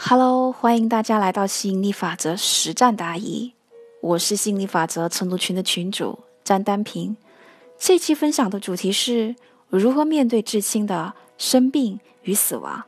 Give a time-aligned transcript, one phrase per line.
[0.00, 3.52] Hello，欢迎大家来到吸引力法则实战答疑。
[4.00, 7.16] 我是吸引力法则晨读群的群主张丹平。
[7.76, 9.34] 这期分享的主题是
[9.68, 12.84] 如何面对至亲的生病与死亡。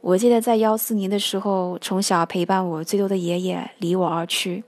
[0.00, 4.62] 我记得在幺四年的时候，从小陪伴我最多的爷爷离我而去，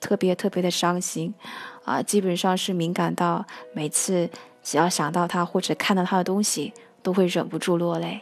[0.00, 1.32] 特别特别的伤心
[1.84, 2.02] 啊！
[2.02, 4.28] 基本上是敏感到每次
[4.60, 8.20] 只要想到他或者看到他的东西，都会忍不住落泪。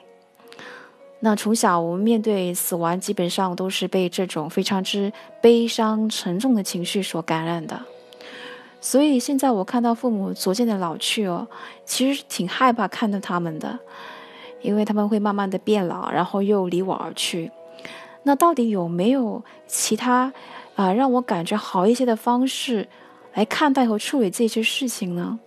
[1.25, 7.81] 那从小我们面对死亡，基本上都是被这种非常之悲伤沉重的情绪所感染的。
[8.81, 11.47] 所以现在我看到父母逐渐的老去哦，
[11.85, 13.79] 其实挺害怕看到他们的，
[14.63, 17.53] 因为他们会慢慢的变老，然后又离我而去。
[18.25, 20.33] 那到底有没有其他
[20.75, 22.89] 啊让我感觉好一些的方式
[23.35, 25.39] 来看待和处理这些事情呢？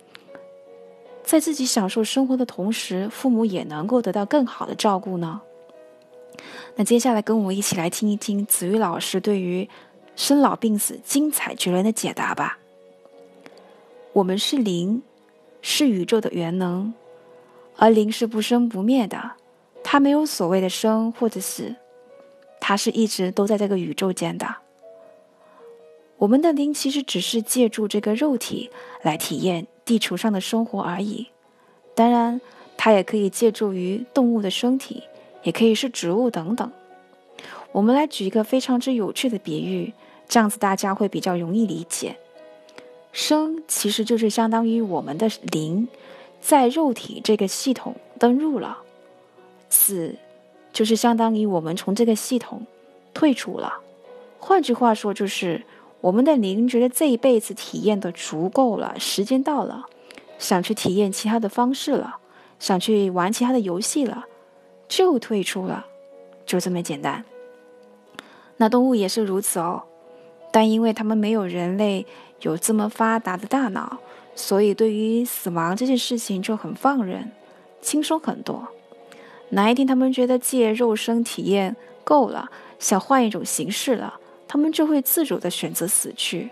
[1.22, 5.42] 在自己享受生活的同时，父母也能够得到更好的照顾呢？
[6.76, 9.66] 那接下来跟我一起来听一听子玉老师对于
[10.14, 12.58] 生老病死精彩绝伦的解答吧。
[14.12, 15.02] 我们是灵，
[15.62, 16.92] 是宇宙的元能，
[17.76, 19.32] 而灵是不生不灭的，
[19.82, 21.74] 它没有所谓的生或者死，
[22.60, 24.56] 它是一直都在这个宇宙间的。
[26.18, 28.70] 我们的灵其实只是借助这个肉体
[29.02, 31.26] 来体验地球上的生活而已，
[31.94, 32.40] 当然，
[32.76, 35.02] 它也可以借助于动物的身体。
[35.46, 36.68] 也可以是植物等等。
[37.70, 39.92] 我们来举一个非常之有趣的比喻，
[40.28, 42.16] 这样子大家会比较容易理解。
[43.12, 45.86] 生其实就是相当于我们的灵
[46.40, 48.78] 在肉体这个系统登入了，
[49.70, 50.16] 死
[50.72, 52.66] 就是相当于我们从这个系统
[53.14, 53.72] 退出了。
[54.40, 55.62] 换句话说，就是
[56.00, 59.86] 我们的灵觉得这一辈子体验的足够了，时间到了，
[60.38, 62.18] 想去体验其他的方式了，
[62.58, 64.26] 想去玩其他的游戏了。
[64.88, 65.86] 就退出了，
[66.44, 67.24] 就这么简单。
[68.56, 69.82] 那动物也是如此哦，
[70.50, 72.06] 但因为它们没有人类
[72.40, 73.98] 有这么发达的大脑，
[74.34, 77.30] 所以对于死亡这件事情就很放任，
[77.80, 78.66] 轻松很多。
[79.50, 84.14] 哪一天他们觉得借肉身体验够了，想换一种形式了，
[84.48, 86.50] 他们就会自主的选择死去。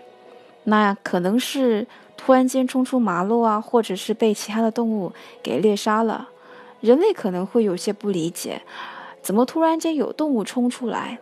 [0.65, 1.85] 那可能是
[2.15, 6.29] 突然间冲出马路啊，或者是被其他的动物给猎杀了。
[6.81, 8.61] 人类可能会有些不理解，
[9.21, 11.19] 怎么突然间有动物冲出来？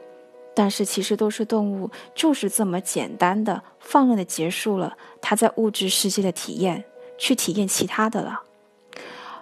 [0.55, 6.83] 但是其实都是动物，就是这么简单的放任的结束了它在物质世界的体验，
[7.17, 8.41] 去体验其他的了。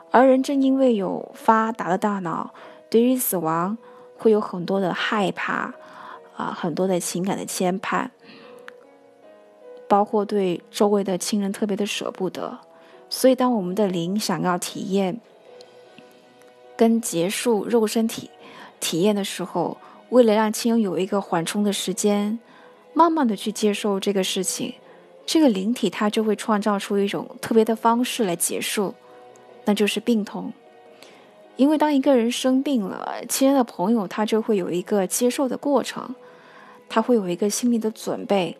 [0.09, 2.53] 而人正因为有发达的大脑，
[2.89, 3.77] 对于死亡
[4.17, 5.73] 会有很多的害怕，
[6.37, 8.07] 啊，很多的情感的牵绊，
[9.89, 12.59] 包括对周围的亲人特别的舍不得。
[13.09, 15.19] 所以，当我们的灵想要体验。
[16.81, 18.31] 跟结束肉身体
[18.79, 19.77] 体验的时候，
[20.09, 22.39] 为了让亲友有一个缓冲的时间，
[22.95, 24.73] 慢慢的去接受这个事情，
[25.23, 28.95] 这个灵体它就会创造出一种特别的方式来结束，
[29.65, 30.51] 那就是病痛。
[31.55, 36.15] 因为当一个人生病了，亲人的朋友他就会有一个接受的过程，
[36.89, 38.57] 他会有一个心理的准备。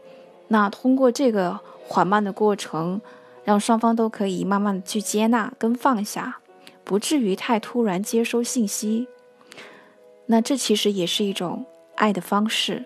[0.50, 3.02] 那通过这个缓慢的过程，
[3.44, 6.41] 让双方都可以慢慢的去接纳跟放下。
[6.84, 9.08] 不至于太突然接收信息，
[10.26, 11.66] 那这其实也是一种
[11.96, 12.86] 爱的方式。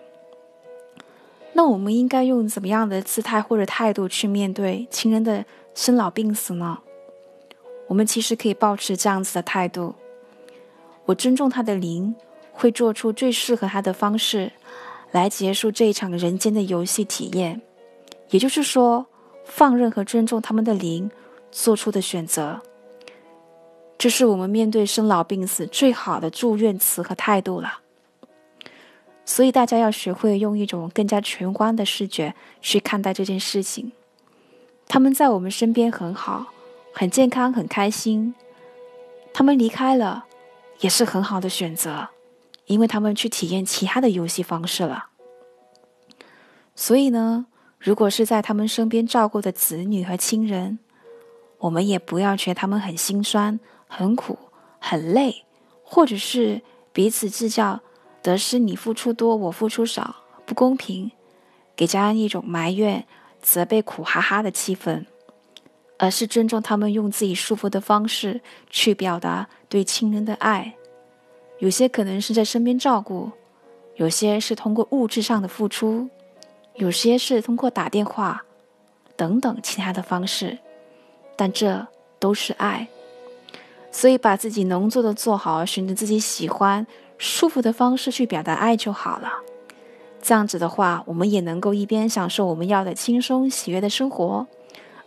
[1.53, 6.79] 那我们应该用怎么样的姿态或者态度去面对亲人的生老病死呢？
[7.87, 9.95] 我们其实可以保持这样子的态度：
[11.05, 12.13] 我尊重他的灵，
[12.51, 14.51] 会做出最适合他的方式
[15.11, 17.61] 来结束这一场人间的游戏体验。
[18.31, 19.05] 也就是说，
[19.45, 21.09] 放任和尊重他们的灵
[21.51, 22.59] 做出的选择。
[23.97, 27.79] 这是我们面对生老病死最好的祝愿词和态度了。
[29.25, 33.91] 所以大家要学会用一种更加全观的视觉去看待这件事情。
[34.87, 36.47] 他们在我们身边很好，
[36.93, 38.35] 很健康，很开心。
[39.33, 40.25] 他们离开了，
[40.81, 42.09] 也是很好的选择，
[42.67, 45.07] 因为他们去体验其他的游戏方式了。
[46.75, 47.47] 所以呢，
[47.79, 50.77] 如果是在他们身边照顾的子女和亲人，
[51.57, 53.59] 我们也不要觉得他们很心酸。
[53.97, 54.37] 很苦，
[54.77, 55.45] 很累，
[55.81, 56.61] 或者是
[56.91, 57.79] 彼此计较
[58.21, 61.09] 得失，你付出多，我付出少，不公平，
[61.77, 63.05] 给家人一种埋怨、
[63.41, 65.05] 责备、苦哈哈的气氛，
[65.97, 70.75] 而是尊重他们用自己舒服的方式去表达对亲人的爱。
[71.59, 73.31] 有些可能是在身边照顾，
[73.95, 76.09] 有些是通过物质上的付出，
[76.73, 78.43] 有些是通过打电话
[79.15, 80.57] 等等其他的方式，
[81.37, 81.87] 但这
[82.19, 82.89] 都是爱。
[83.97, 86.85] 所以，把自己能做的做好，选择自己喜欢、
[87.17, 89.31] 舒服的方式去表达爱就好了。
[90.21, 94.45] 这样子的话，我们也能够一边享受我们要的轻松喜悦的生活，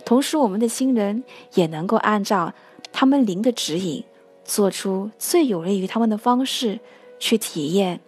[0.06, 2.54] 同时我们的亲人也能够按照
[2.90, 4.02] 他们灵的指引，
[4.42, 6.80] 做出最有利于他们的方式
[7.18, 8.00] 去体验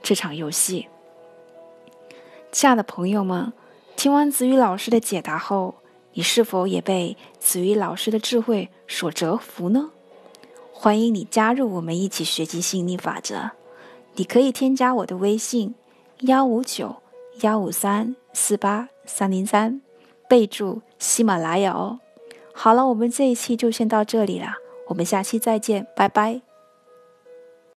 [0.00, 0.86] 这场游戏。
[2.52, 3.52] 亲爱的朋友们，
[3.96, 5.74] 听完子宇老师的解答后，
[6.12, 9.90] 你是否也被子宇老师的智慧所折服呢？
[10.82, 13.50] 欢迎你加入我们一起学习吸引力法则。
[14.14, 15.74] 你可以添加我的微信：
[16.20, 16.96] 幺五九
[17.42, 19.82] 幺五三四八三零三，
[20.26, 22.00] 备注喜马拉雅哦。
[22.54, 24.54] 好了，我们这一期就先到这里了，
[24.88, 26.40] 我们下期再见，拜拜。